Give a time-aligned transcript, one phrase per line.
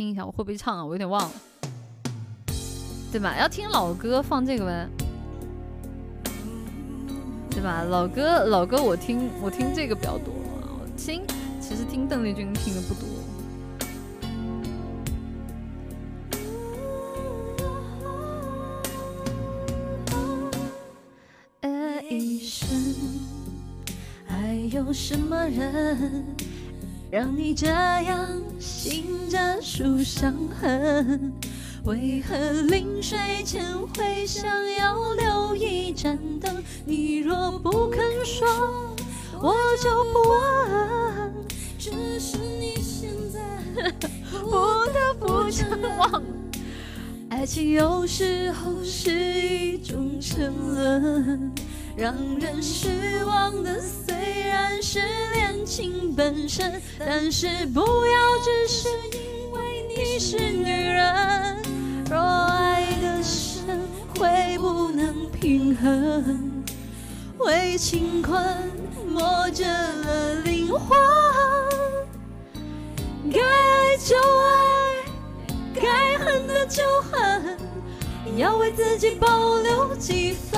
[0.00, 0.82] 听一下，我会不会唱啊？
[0.82, 1.30] 我有点忘了，
[3.12, 3.36] 对吧？
[3.38, 4.88] 要听老歌放这个呗，
[7.50, 7.82] 对吧？
[7.82, 11.22] 老歌老歌我听我听这个比较多，我听
[11.60, 13.06] 其实听邓丽君听的不多。
[22.08, 22.66] 一生，
[24.26, 26.24] 还有什么人
[27.10, 28.28] 让你这样
[28.60, 31.32] 醒着数伤痕？
[31.84, 32.36] 为何
[32.68, 34.46] 临睡前会想
[34.78, 36.62] 要留一盏灯？
[36.84, 38.46] 你若不肯说，
[39.42, 41.34] 我就不问。
[41.76, 43.40] 只是你现在
[44.30, 45.66] 不得不承
[45.98, 46.22] 忘，
[47.28, 51.50] 爱情有时候是一种沉沦。
[51.96, 54.14] 让人失望的虽
[54.46, 55.00] 然是
[55.32, 55.39] 恋
[55.80, 61.56] 情本身，但是不要只是因为你是女人。
[62.10, 63.80] 若爱的深，
[64.14, 66.62] 会不能平衡，
[67.38, 68.38] 为情困
[69.08, 70.98] 磨折了灵魂。
[73.32, 77.56] 该爱就爱，该恨的就恨，
[78.36, 80.49] 要为自己保留几分。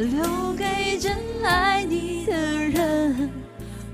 [0.00, 3.30] 留给真爱你的人。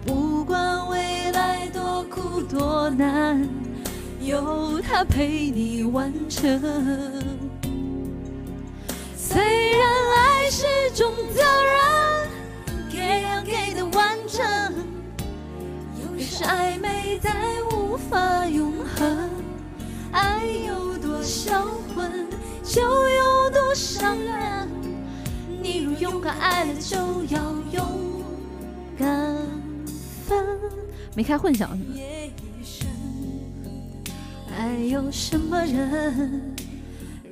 [0.04, 3.48] 不管未来多苦多难，
[4.20, 6.60] 有他陪你完成。
[9.16, 12.28] 虽然爱是种责任，
[12.88, 14.46] 给要给的完整，
[16.00, 17.34] 有时暧昧在
[17.72, 19.28] 无法永恒。
[20.12, 22.28] 爱有多销魂，
[22.62, 24.65] 就有多伤人。
[26.28, 26.96] 爱了，就
[27.30, 27.40] 要
[27.72, 28.22] 勇
[28.98, 29.06] 敢
[30.26, 30.44] 分。
[31.14, 31.70] 没开混响
[32.62, 32.92] 是吗？
[34.56, 36.54] 还有什么人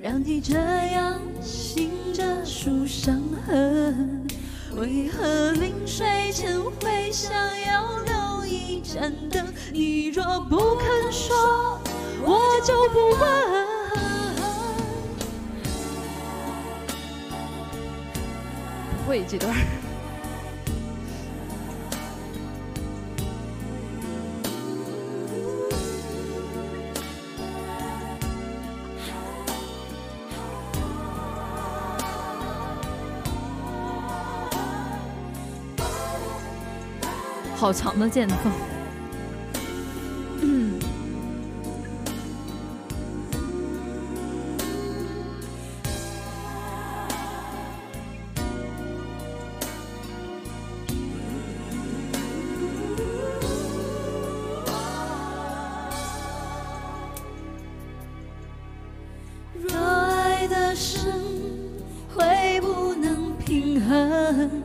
[0.03, 4.27] 让你这样醒着数伤痕？
[4.77, 7.33] 为何临睡前会想
[7.67, 9.47] 要留一盏灯？
[9.73, 11.81] 你若不肯说。
[12.27, 13.74] 我就不问。
[19.23, 19.55] 这段。
[37.55, 38.74] 好长的间奏。
[63.95, 64.65] 恨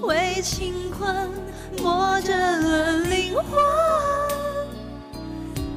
[0.00, 1.30] 为情困
[1.82, 3.44] 磨折了灵魂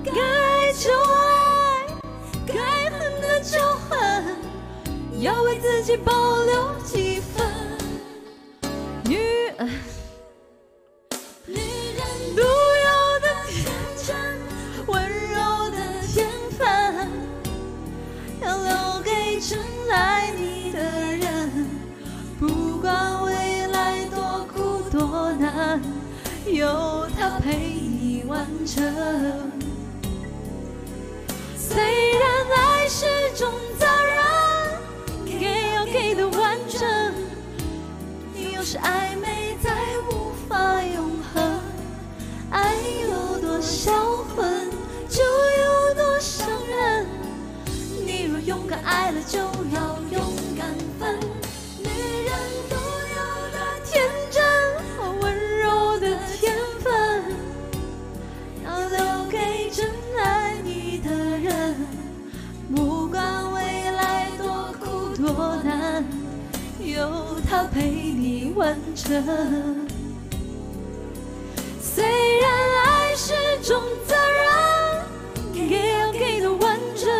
[0.05, 1.85] 该爱爱
[2.47, 3.59] 该恨的就
[3.89, 4.23] 恨
[5.19, 7.45] 要为自己保留几分
[9.05, 9.17] 女
[11.57, 13.65] 人独有的天
[14.07, 14.15] 真
[14.87, 15.77] 温柔的
[16.07, 17.09] 天分
[18.41, 19.59] 要留给真
[19.91, 20.10] 爱。
[25.01, 25.81] 多难
[26.45, 28.83] 有他陪你完成。
[31.57, 31.81] 虽
[32.19, 36.87] 然爱是种责任，给要给的完整，
[38.53, 39.30] 有时暧昧。
[67.51, 69.11] 他陪你完成。
[71.81, 72.01] 虽
[72.39, 72.49] 然
[72.85, 77.11] 爱是种责任，也要给的完整。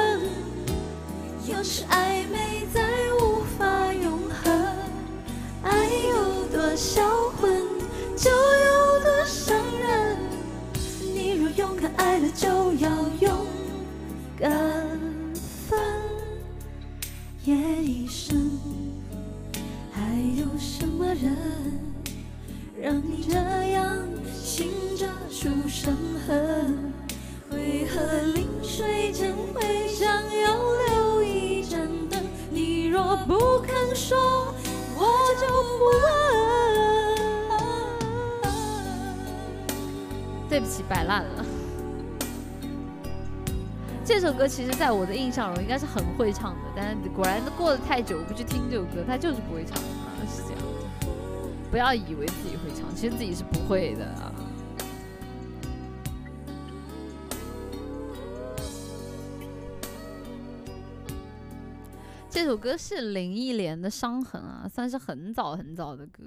[1.50, 2.82] 要是暧昧再
[3.20, 4.74] 无法永恒，
[5.64, 7.52] 爱有多销魂，
[8.16, 10.18] 就有多伤人。
[11.14, 12.90] 你若勇敢爱了，就要
[13.20, 13.46] 勇
[14.40, 14.91] 敢。
[22.84, 23.38] 让你这
[23.74, 23.96] 样
[24.34, 25.96] 醒着数伤
[26.26, 26.92] 痕？
[27.52, 28.02] 为何
[28.34, 30.58] 临睡前会想要
[30.88, 32.24] 留一盏灯？
[32.50, 34.18] 你若不肯说，
[34.96, 35.06] 我
[35.40, 35.46] 就
[35.78, 36.02] 不问。
[40.50, 41.46] 对不起，摆烂了。
[44.04, 50.62] 这首歌其实，在我的印象中应该是很会唱的，但是果然过了太久，我不去听这首歌，他就是不会唱啊，是这样。
[51.72, 54.30] 不要以为自己会唱，其实自己是不会的啊。
[62.30, 66.24] 这首歌是林忆莲的《伤痕》啊，算是很早很早的歌